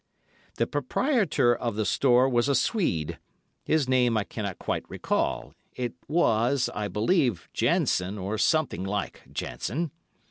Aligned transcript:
The 0.55 0.65
proprietor 0.65 1.53
of 1.55 1.75
the 1.75 1.85
store 1.85 2.27
was 2.27 2.49
a 2.49 2.55
Swede; 2.55 3.19
his 3.63 3.87
name 3.87 4.17
I 4.17 4.23
cannot 4.23 4.57
quite 4.57 4.83
recall, 4.89 5.53
it 5.75 5.93
was, 6.07 6.71
I 6.73 6.87
believe, 6.87 7.47
Jansen, 7.53 8.17
or 8.17 8.39
something 8.39 8.83
like 8.83 9.21
Jansen. 9.31 9.91